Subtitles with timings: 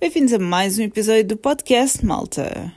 [0.00, 2.74] Bem-vindos a mais um episódio do podcast, malta.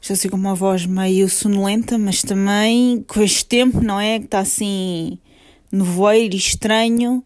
[0.00, 4.18] Estou assim com uma voz meio sonolenta, mas também com este tempo, não é?
[4.18, 5.16] Que está assim
[5.70, 7.24] nevoeiro e estranho.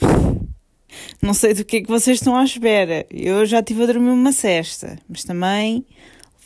[1.20, 3.04] Não sei do que é que vocês estão à espera.
[3.10, 5.84] Eu já estive a dormir uma cesta, mas também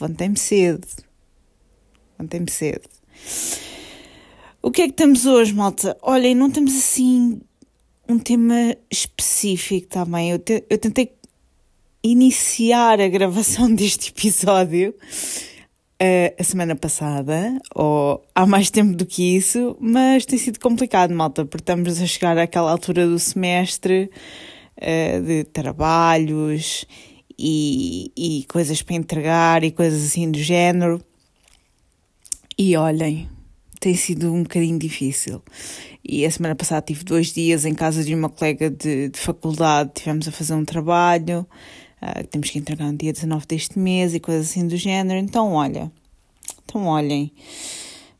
[0.00, 0.88] levantei-me cedo.
[2.18, 2.88] Levantei-me cedo.
[4.62, 5.98] O que é que temos hoje, malta?
[6.00, 7.42] Olhem, não temos assim
[8.08, 10.30] um tema específico também.
[10.30, 11.12] Eu, te, eu tentei
[12.04, 19.36] iniciar a gravação deste episódio uh, a semana passada, ou há mais tempo do que
[19.36, 24.10] isso, mas tem sido complicado, malta, porque estamos a chegar àquela altura do semestre
[24.76, 26.84] uh, de trabalhos
[27.38, 31.00] e, e coisas para entregar e coisas assim do género.
[32.56, 33.28] E olhem,
[33.84, 35.42] tem sido um bocadinho difícil.
[36.02, 39.92] E a semana passada tive dois dias em casa de uma colega de, de faculdade,
[39.94, 41.46] tivemos a fazer um trabalho
[42.04, 45.18] uh, temos que entregar no dia 19 deste mês e coisas assim do género.
[45.18, 45.90] Então, olha,
[46.64, 47.32] então olhem,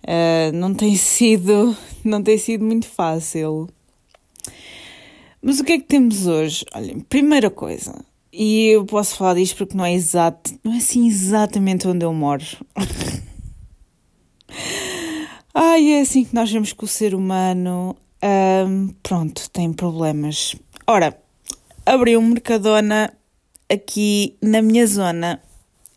[0.02, 3.68] uh, não tem sido, não tem sido muito fácil.
[5.42, 6.64] Mas o que é que temos hoje?
[6.74, 11.06] Olhem, primeira coisa, e eu posso falar disto porque não é exato, não é assim
[11.06, 12.44] exatamente onde eu moro.
[15.56, 17.94] Ai, é assim que nós vemos que o ser humano,
[18.66, 20.56] um, pronto, tem problemas.
[20.84, 21.16] Ora,
[21.86, 23.14] abri um Mercadona
[23.72, 25.40] aqui na minha zona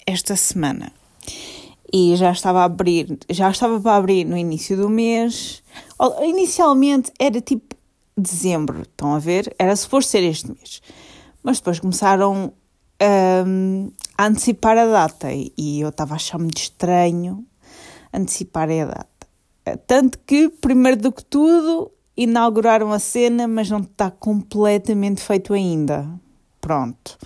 [0.05, 0.93] esta semana.
[1.91, 5.63] E já estava a abrir, já estava para abrir no início do mês.
[6.21, 7.75] Inicialmente era tipo
[8.15, 9.55] dezembro, estão a ver?
[9.57, 10.83] Era suposto ser este mês.
[11.41, 12.53] Mas depois começaram
[14.17, 17.43] a antecipar a data e eu estava a achar muito estranho
[18.13, 19.16] antecipar a data.
[19.75, 26.07] Tanto que, primeiro do que tudo, inauguraram a cena, mas não está completamente feito ainda.
[26.61, 27.17] Pronto.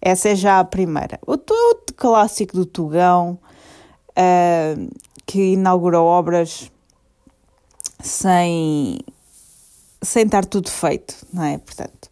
[0.00, 1.18] Essa é já a primeira.
[1.26, 3.38] O, o clássico do Tugão,
[4.10, 4.90] uh,
[5.24, 6.70] que inaugurou obras
[8.02, 8.98] sem,
[10.02, 11.58] sem estar tudo feito, não é?
[11.58, 12.10] Portanto,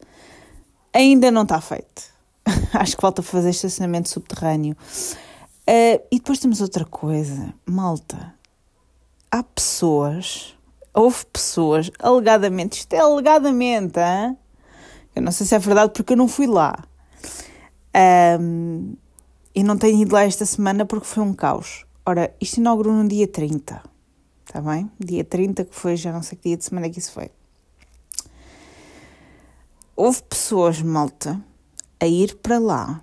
[0.92, 2.02] ainda não está feito.
[2.72, 4.76] Acho que falta fazer estacionamento subterrâneo.
[5.68, 8.34] Uh, e depois temos outra coisa, malta.
[9.32, 10.56] Há pessoas,
[10.92, 14.36] houve pessoas, alegadamente, isto é alegadamente, hein?
[15.14, 16.74] eu não sei se é verdade porque eu não fui lá,
[18.40, 18.94] um,
[19.54, 21.84] e não tenho ido lá esta semana porque foi um caos.
[22.04, 23.82] Ora, isto inaugurou no dia 30,
[24.46, 24.90] está bem?
[24.98, 27.30] Dia 30, que foi, já não sei que dia de semana que isso foi.
[29.94, 31.40] Houve pessoas, malta,
[32.00, 33.02] a ir para lá,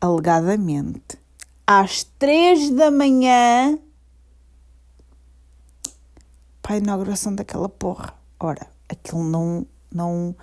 [0.00, 1.18] alegadamente,
[1.66, 3.78] às 3 da manhã
[6.72, 8.14] para a inauguração daquela porra.
[8.40, 10.34] Ora, aquilo não, não,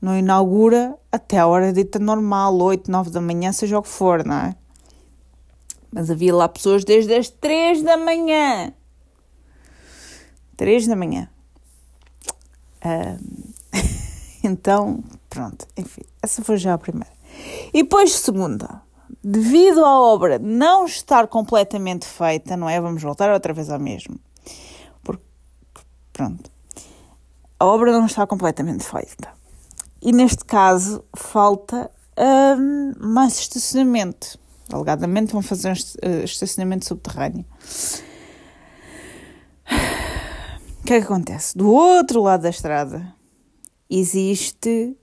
[0.00, 4.24] não inaugura até a hora dita normal, 8, 9 da manhã, seja o que for,
[4.24, 4.56] não é?
[5.92, 8.72] Mas havia lá pessoas desde as 3 da manhã.
[10.56, 11.28] 3 da manhã.
[12.84, 13.52] Um,
[14.48, 17.12] então, pronto, enfim, essa foi já a primeira.
[17.74, 18.80] E depois, segunda,
[19.22, 22.80] devido à obra não estar completamente feita, não é?
[22.80, 24.18] Vamos voltar outra vez ao mesmo.
[26.14, 26.50] Pronto,
[27.58, 29.32] a obra não está completamente feita
[30.00, 34.38] e neste caso falta um, mais estacionamento.
[34.72, 37.44] Alegadamente vão fazer um uh, estacionamento subterrâneo.
[40.80, 41.56] O que é que acontece?
[41.56, 43.14] Do outro lado da estrada
[43.90, 44.96] existe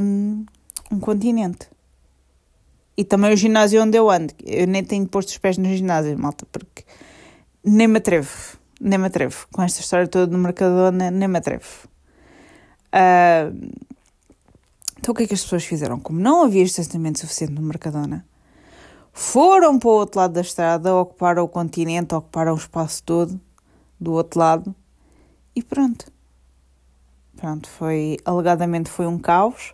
[0.00, 0.44] um,
[0.92, 1.68] um continente.
[2.96, 4.34] E também o ginásio onde eu ando.
[4.44, 6.84] Eu nem tenho posto os pés no ginásio, malta, porque
[7.64, 8.57] nem me atrevo.
[8.80, 9.46] Nem me atrevo.
[9.52, 11.88] Com esta história toda no Mercadona, nem me atrevo.
[12.88, 13.70] Uh,
[14.98, 15.98] então o que é que as pessoas fizeram?
[15.98, 18.26] Como não havia estacionamento suficiente no Mercadona,
[19.12, 23.40] foram para o outro lado da estrada, ocuparam o continente, ocuparam o espaço todo
[23.98, 24.74] do outro lado
[25.54, 26.10] e pronto.
[27.36, 29.72] Pronto, foi, alegadamente foi um caos,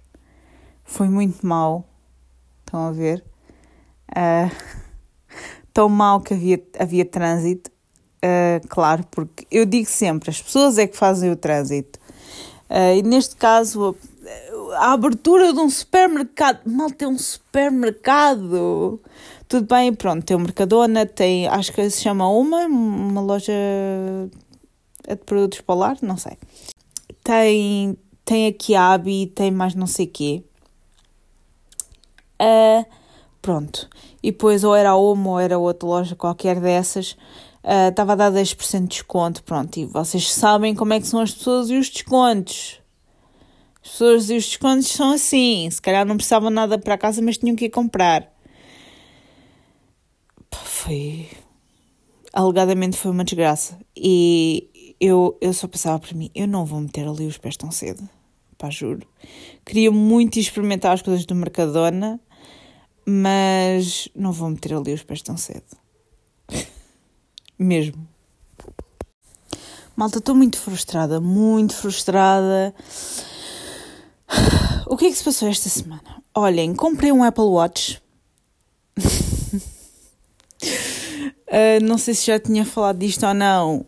[0.83, 1.85] foi muito mau,
[2.61, 3.25] estão a ver?
[4.11, 4.55] Uh,
[5.73, 7.71] tão mau que havia, havia trânsito,
[8.25, 11.99] uh, claro, porque eu digo sempre, as pessoas é que fazem o trânsito.
[12.71, 13.95] Uh, e neste caso,
[14.77, 16.61] a abertura de um supermercado.
[16.67, 19.01] Mal tem um supermercado.
[19.47, 23.53] Tudo bem, pronto, tem o Mercadona, tem, acho que se chama uma, uma loja
[25.07, 26.39] de produtos polar, não sei.
[27.23, 30.43] Tem, tem a Kiabi, tem mais não sei quê.
[32.41, 32.85] Uh,
[33.41, 33.89] pronto.
[34.23, 37.17] E depois ou era a uma ou era outra loja qualquer dessas.
[37.65, 39.79] Estava uh, a dar 10% de desconto, pronto.
[39.79, 42.79] E vocês sabem como é que são as pessoas e os descontos
[43.83, 45.69] As pessoas e os descontos são assim.
[45.71, 48.31] Se calhar não precisavam nada para casa, mas tinham que ir comprar.
[50.53, 51.29] Foi.
[52.35, 53.79] Alegadamente foi uma desgraça.
[53.97, 54.69] E
[55.01, 58.07] eu, eu só pensava para mim: eu não vou meter ali os pés tão cedo.
[58.59, 59.07] Pá, juro.
[59.65, 62.21] Queria muito experimentar as coisas do Mercadona,
[63.07, 65.84] mas não vou meter ali os pés tão cedo.
[67.59, 68.07] Mesmo.
[69.97, 72.75] Malta, estou muito frustrada, muito frustrada.
[74.87, 76.23] O que é que se passou esta semana?
[76.35, 78.03] Olhem, comprei um Apple Watch.
[78.99, 79.03] uh,
[81.83, 83.87] não sei se já tinha falado disto ou não,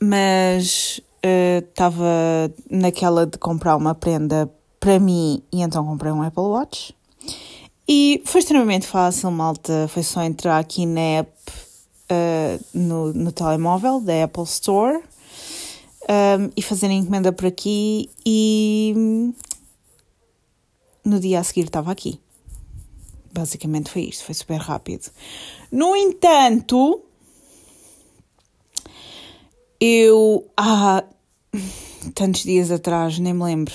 [0.00, 4.50] mas estava uh, naquela de comprar uma prenda
[4.80, 6.94] para mim e então comprei um Apple Watch.
[7.86, 9.86] E foi extremamente fácil, malta.
[9.88, 11.30] Foi só entrar aqui na app
[12.10, 14.96] uh, no, no telemóvel da Apple Store
[16.08, 19.32] um, e fazer a encomenda por aqui e
[21.04, 22.20] no dia a seguir estava aqui.
[23.32, 25.10] Basicamente foi isto, foi super rápido.
[25.70, 27.02] No entanto,
[29.80, 31.04] eu há
[32.14, 33.74] tantos dias atrás, nem me lembro,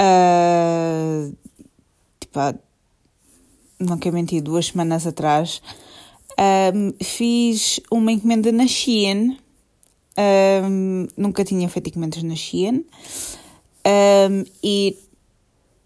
[0.00, 1.36] uh,
[2.20, 2.54] tipo, há,
[3.78, 5.62] não quero mentir, duas semanas atrás,
[6.40, 9.38] um, fiz uma encomenda na Shein.
[10.18, 12.84] Um, nunca tinha feito encomendas na Shein.
[13.86, 14.96] Um, e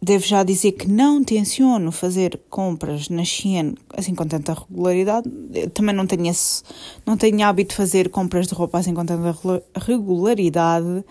[0.01, 5.29] devo já dizer que não tenciono fazer compras na Shein assim com tanta regularidade.
[5.53, 6.62] Eu também não tenho, esse,
[7.05, 9.37] não tenho hábito de fazer compras de roupa assim com tanta
[9.75, 11.05] regularidade.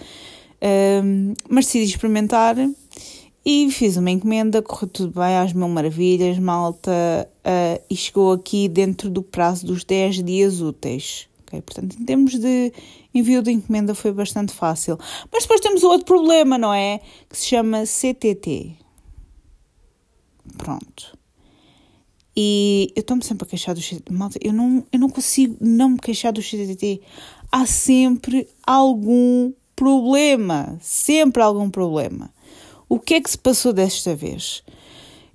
[1.49, 2.55] mas decidi experimentar
[3.45, 6.91] e fiz uma encomenda, correu tudo bem, às mil maravilhas, malta,
[7.45, 11.27] uh, e chegou aqui dentro do prazo dos 10 dias úteis.
[11.45, 11.61] Okay?
[11.61, 12.71] Portanto, em termos de
[13.13, 14.97] envio de encomenda foi bastante fácil.
[15.31, 17.01] Mas depois temos outro problema, não é?
[17.29, 18.77] Que se chama CTT.
[20.57, 21.17] Pronto.
[22.35, 24.11] E eu estou-me sempre a queixar do CTT.
[24.11, 27.01] Malta, eu não, eu não consigo não me queixar do CTT.
[27.51, 30.77] Há sempre algum problema.
[30.81, 32.31] Sempre algum problema.
[32.87, 34.63] O que é que se passou desta vez?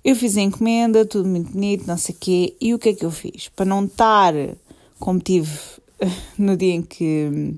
[0.03, 2.93] Eu fiz a encomenda, tudo muito bonito, não sei o quê, e o que é
[2.93, 3.49] que eu fiz?
[3.49, 4.33] Para não estar
[4.99, 5.51] como tive
[6.37, 7.57] no dia em que um,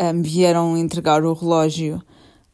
[0.00, 2.02] hum, vieram entregar o relógio,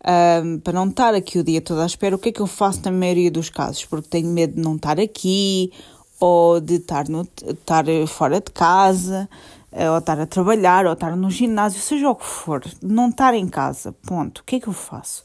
[0.04, 2.46] um, para não estar aqui o dia todo à espera, o que é que eu
[2.46, 3.84] faço na maioria dos casos?
[3.84, 5.72] Porque tenho medo de não estar aqui
[6.20, 9.28] ou de estar, no, estar fora de casa.
[9.76, 13.34] Eh, ou estar a trabalhar, ou estar no ginásio, seja o que for, não estar
[13.34, 14.38] em casa, ponto.
[14.38, 15.24] O que é que eu faço?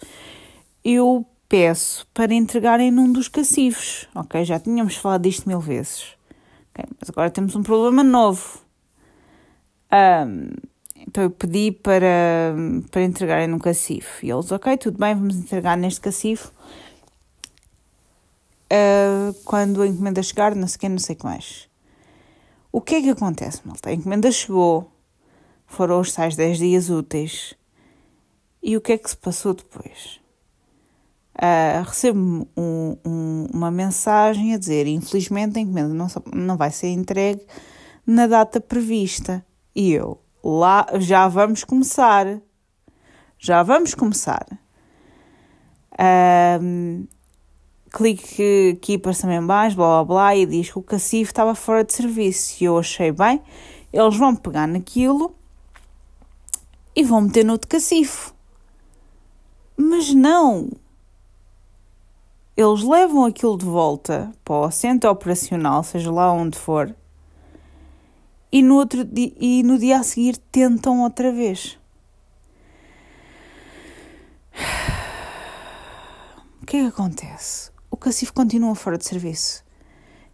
[0.84, 4.44] Eu peço para entregarem num dos cacifos, ok?
[4.44, 6.16] Já tínhamos falado disto mil vezes,
[7.00, 8.60] mas agora temos um problema novo.
[9.92, 10.50] Um,
[10.96, 12.56] então eu pedi para,
[12.90, 16.52] para entregarem num cacifo e eles, ok, tudo bem, vamos entregar neste cacifo.
[18.72, 21.69] Uh, quando a encomenda chegar, não sei o que, não sei o que mais.
[22.72, 23.90] O que é que acontece, malta?
[23.90, 24.92] A encomenda chegou,
[25.66, 27.56] foram os tais 10 dias úteis.
[28.62, 30.20] E o que é que se passou depois?
[31.36, 36.90] Uh, recebo um, um, uma mensagem a dizer: infelizmente a encomenda não, não vai ser
[36.90, 37.42] entregue
[38.06, 39.44] na data prevista.
[39.74, 42.40] E eu, lá, já vamos começar.
[43.38, 44.46] Já vamos começar.
[45.94, 47.08] Uh,
[47.90, 51.84] clique aqui para também mais, blá blá blá, e diz que o cacifo estava fora
[51.84, 52.56] de serviço.
[52.62, 53.42] E eu achei bem,
[53.92, 55.36] eles vão pegar naquilo
[56.96, 58.34] e vão meter no outro cacifo.
[59.78, 60.70] Mas não!
[62.56, 66.94] Eles levam aquilo de volta para o centro operacional, seja lá onde for,
[68.52, 71.78] e no, outro e no dia a seguir tentam outra vez.
[76.62, 77.72] O que é que acontece?
[77.92, 79.64] O cacifo continua fora de serviço.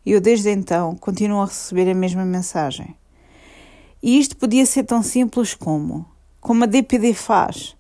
[0.06, 2.96] E eu, desde então, continuo a receber a mesma mensagem.
[4.02, 6.06] E isto podia ser tão simples como,
[6.40, 7.76] como a DPD faz.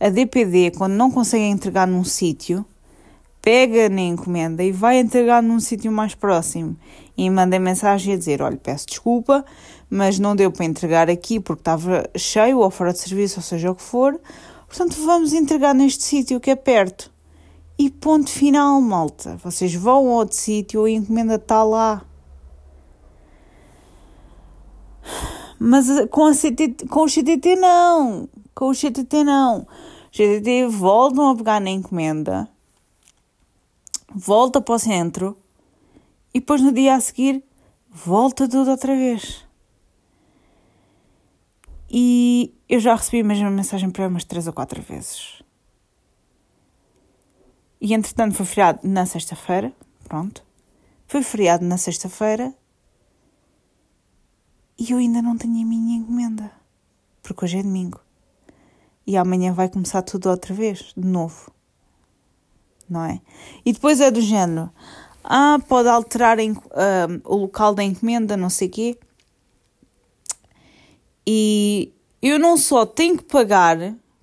[0.00, 2.66] A DPD, quando não consegue entregar num sítio,
[3.40, 6.76] pega na encomenda e vai entregar num sítio mais próximo
[7.16, 9.44] e manda mensagem a dizer: Olha, peço desculpa,
[9.88, 13.70] mas não deu para entregar aqui porque estava cheio ou fora de serviço, ou seja
[13.70, 14.18] o que for.
[14.66, 17.12] Portanto, vamos entregar neste sítio que é perto.
[17.82, 19.36] E ponto final, malta.
[19.42, 22.06] Vocês vão a outro sítio, a encomenda está lá.
[25.58, 26.32] Mas eh, com, a
[26.88, 28.28] com o CTT não.
[28.54, 29.62] Com o CTT não.
[29.62, 32.48] O CTT voltam a pegar na encomenda,
[34.14, 35.36] volta para o centro
[36.32, 37.42] e depois no dia a seguir
[37.90, 39.44] volta tudo outra vez.
[41.90, 45.41] E eu já recebi a mesma mensagem para umas três ou quatro vezes.
[47.82, 49.72] E entretanto foi feriado na sexta-feira,
[50.08, 50.44] pronto.
[51.08, 52.54] Foi feriado na sexta-feira
[54.78, 56.52] e eu ainda não tenho a minha encomenda,
[57.24, 58.00] porque hoje é domingo.
[59.04, 61.50] E amanhã vai começar tudo outra vez, de novo.
[62.88, 63.20] Não é?
[63.64, 64.70] E depois é do género:
[65.24, 66.60] ah, pode alterar em, uh,
[67.24, 68.98] o local da encomenda, não sei o quê.
[71.26, 73.76] E eu não só tenho que pagar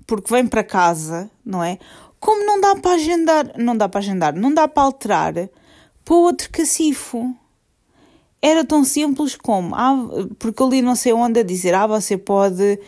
[0.07, 1.77] porque vem para casa, não é?
[2.19, 5.33] Como não dá para agendar, não dá para agendar, não dá para alterar
[6.03, 7.35] para outro cacifo.
[8.41, 9.95] Era tão simples como, ah,
[10.37, 12.79] porque eu li não sei onde a dizer, ah, você pode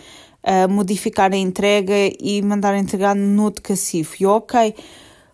[0.43, 4.15] uh, modificar a entrega e mandar entregar no outro cacifo.
[4.19, 4.75] E ok,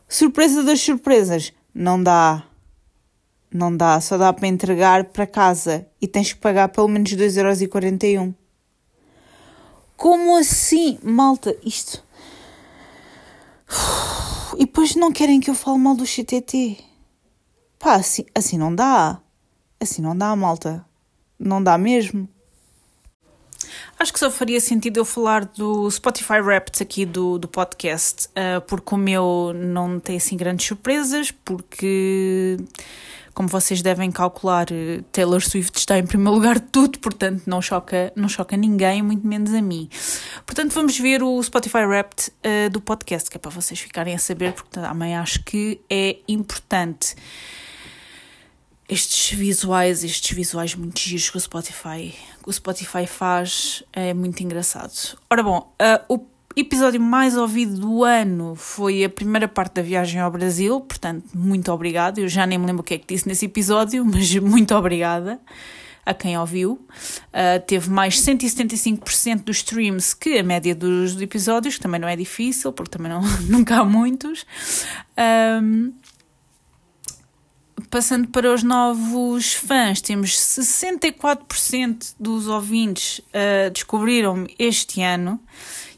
[0.07, 2.43] surpresa das surpresas, não dá.
[3.49, 8.35] Não dá, só dá para entregar para casa e tens que pagar pelo menos 2,41€.
[9.95, 11.55] Como assim, malta?
[11.63, 12.03] Isto.
[14.57, 16.77] E depois não querem que eu fale mal do CTT.
[17.77, 19.21] Pá, assim, assim não dá.
[19.79, 20.85] Assim não dá, malta.
[21.37, 22.27] Não dá mesmo.
[23.99, 28.61] Acho que só faria sentido eu falar do Spotify Wrapped aqui do, do podcast, uh,
[28.67, 32.57] porque o meu não tem assim grandes surpresas, porque
[33.37, 34.65] como vocês devem calcular,
[35.11, 39.27] Taylor Swift está em primeiro lugar de tudo, portanto não choca, não choca ninguém, muito
[39.27, 39.87] menos a mim.
[40.43, 44.17] Portanto, vamos ver o Spotify Wrapped uh, do podcast, que é para vocês ficarem a
[44.17, 47.15] saber, porque também acho que é importante.
[48.89, 54.41] Estes visuais, estes visuais muito giros que o Spotify, que o Spotify faz, é muito
[54.41, 55.17] engraçado.
[55.29, 56.25] Ora bom, uh, o
[56.55, 61.69] episódio mais ouvido do ano foi a primeira parte da viagem ao Brasil, portanto, muito
[61.71, 62.21] obrigada.
[62.21, 65.39] Eu já nem me lembro o que é que disse nesse episódio, mas muito obrigada
[66.05, 66.79] a quem ouviu.
[67.33, 72.15] Uh, teve mais 175% dos streams que a média dos episódios, que também não é
[72.15, 74.45] difícil, porque também não, nunca há muitos.
[75.61, 75.93] Um,
[77.89, 85.39] passando para os novos fãs, temos 64% dos ouvintes uh, descobriram este ano.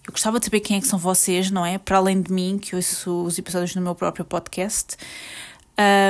[0.05, 1.77] Eu gostava de saber quem é que são vocês, não é?
[1.77, 4.98] Para além de mim, que ouço os episódios no meu próprio podcast.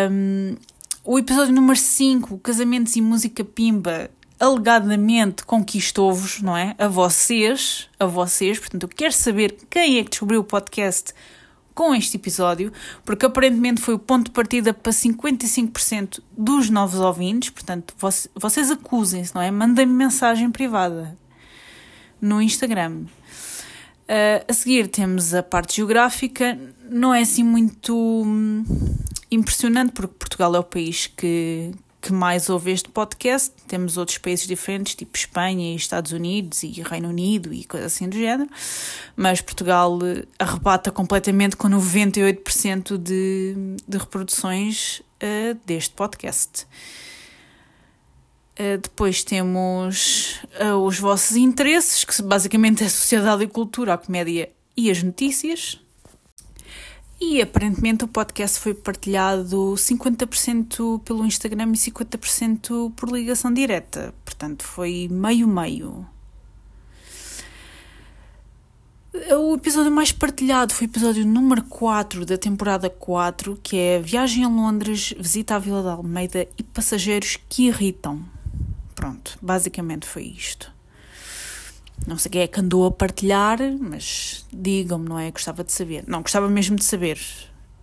[0.09, 0.55] Um,
[1.03, 4.09] o episódio número 5, Casamentos e Música Pimba,
[4.39, 6.75] alegadamente conquistou-vos, não é?
[6.77, 8.57] A vocês, a vocês.
[8.57, 11.13] Portanto, eu quero saber quem é que descobriu o podcast
[11.79, 12.73] com este episódio,
[13.05, 17.51] porque aparentemente foi o ponto de partida para 55% dos novos ouvintes.
[17.51, 17.95] Portanto,
[18.35, 19.49] vocês acusem-se, não é?
[19.49, 21.17] Mandem-me mensagem privada
[22.19, 23.03] no Instagram.
[24.09, 26.59] Uh, a seguir temos a parte geográfica,
[26.89, 28.65] não é assim muito hum,
[29.31, 31.71] impressionante, porque Portugal é o país que,
[32.01, 33.53] que mais ouve este podcast.
[33.67, 38.07] Temos outros países diferentes, tipo Espanha e Estados Unidos e Reino Unido e coisas assim
[38.07, 38.49] do género,
[39.15, 43.55] mas Portugal eh, arrebata completamente com 98% de,
[43.87, 46.65] de reproduções uh, deste podcast.
[48.59, 53.97] Uh, depois temos uh, os vossos interesses, que basicamente é a sociedade e cultura, a
[53.97, 55.79] comédia e as notícias.
[57.21, 64.13] E aparentemente o podcast foi partilhado 50% pelo Instagram e 50% por ligação direta.
[64.23, 66.07] Portanto, foi meio-meio.
[69.37, 74.45] O episódio mais partilhado foi o episódio número 4 da temporada 4, que é Viagem
[74.45, 78.23] a Londres, Visita à Vila da Almeida e Passageiros que Irritam.
[78.95, 80.78] Pronto, basicamente foi isto.
[82.07, 85.29] Não sei quem é que andou a partilhar, mas digam-me, não é?
[85.31, 86.03] Gostava de saber.
[86.07, 87.19] Não, gostava mesmo de saber.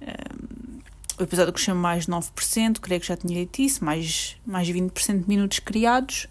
[0.01, 0.81] Um,
[1.19, 5.29] o episódio cresceu mais 9%, creio que já tinha dito isso, mais, mais 20% de
[5.29, 6.29] minutos criados.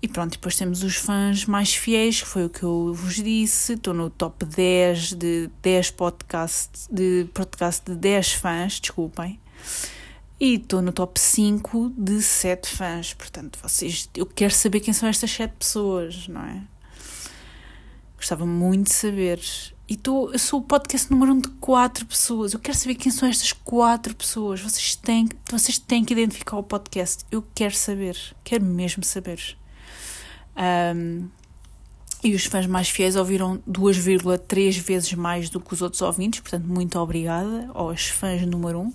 [0.00, 3.74] E pronto, depois temos os fãs mais fiéis, que foi o que eu vos disse.
[3.74, 9.38] Estou no top 10 de 10 podcasts de podcast de 10 fãs, desculpem.
[10.42, 13.14] E estou no top 5 de 7 fãs.
[13.14, 16.64] Portanto, vocês, eu quero saber quem são estas 7 pessoas, não é?
[18.16, 19.40] Gostava muito de saber.
[19.88, 22.54] E tô, eu sou o podcast número 1 um de 4 pessoas.
[22.54, 24.60] Eu quero saber quem são estas 4 pessoas.
[24.60, 27.24] Vocês têm, vocês têm que identificar o podcast.
[27.30, 28.18] Eu quero saber.
[28.42, 29.56] Quero mesmo saber.
[30.96, 31.28] Um,
[32.22, 36.64] e os fãs mais fiéis ouviram 2,3 vezes mais do que os outros ouvintes, portanto,
[36.64, 38.92] muito obrigada aos fãs número 1.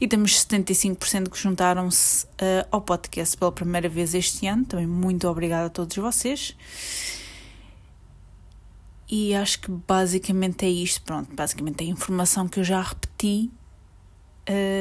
[0.00, 5.28] E temos 75% que juntaram-se uh, ao podcast pela primeira vez este ano, também muito
[5.28, 6.56] obrigada a todos vocês.
[9.08, 13.50] E acho que basicamente é isto, pronto, basicamente é a informação que eu já repeti.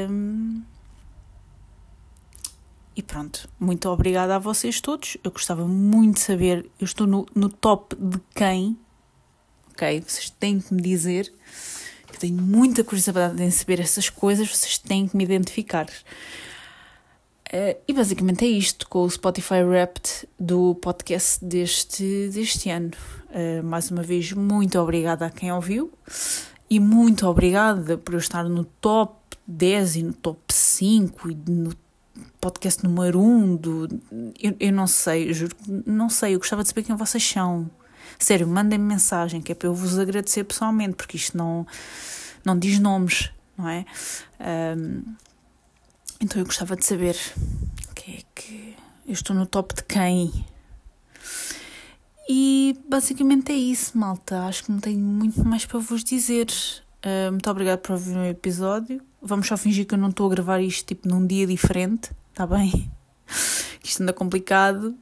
[0.10, 0.64] Um,
[2.96, 5.18] e pronto, muito obrigada a vocês todos.
[5.24, 8.78] Eu gostava muito de saber, eu estou no, no top de quem,
[9.72, 10.02] ok?
[10.02, 11.34] Vocês têm que me dizer
[12.12, 15.88] Eu tenho muita curiosidade em saber essas coisas, vocês têm que me identificar.
[17.48, 22.92] Uh, e basicamente é isto com o Spotify Wrapped do podcast deste, deste ano.
[23.30, 25.92] Uh, mais uma vez, muito obrigada a quem ouviu
[26.70, 31.76] e muito obrigada por eu estar no top 10 e no top 5 e no
[32.44, 33.88] podcast número 1 do.
[34.38, 37.72] Eu, eu não sei, juro, não sei, eu gostava de saber quem vocês são.
[38.20, 41.66] Sério, mandem-me mensagem que é para eu vos agradecer pessoalmente, porque isto não,
[42.44, 43.86] não diz nomes, não é?
[44.78, 45.16] Um,
[46.20, 47.16] então eu gostava de saber
[47.96, 48.76] que é que
[49.08, 50.46] eu estou no top de quem.
[52.28, 54.44] E basicamente é isso, malta.
[54.44, 56.48] Acho que não tenho muito mais para vos dizer.
[57.06, 59.02] Uh, muito obrigada por ouvir o episódio.
[59.22, 62.48] Vamos só fingir que eu não estou a gravar isto tipo num dia diferente, tá
[62.48, 62.92] bem?
[63.84, 64.96] Isto anda complicado.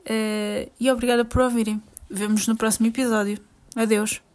[0.00, 1.82] Uh, e obrigada por ouvirem.
[2.10, 3.38] Vemos no próximo episódio.
[3.74, 4.25] Adeus.